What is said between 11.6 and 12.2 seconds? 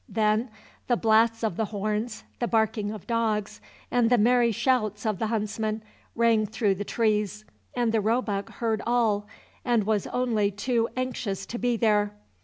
there.